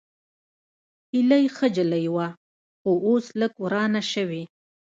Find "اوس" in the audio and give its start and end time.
3.07-3.25